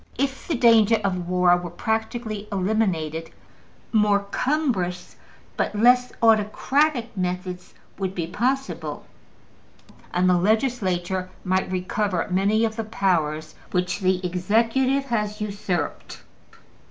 [0.17, 3.29] If the danger of war were practically eliminated,
[3.91, 5.15] more cumbrous
[5.55, 9.05] but less autocratic methods would be possible,
[10.11, 16.23] and the Legislature might recover many of the powers which the executive has usurped.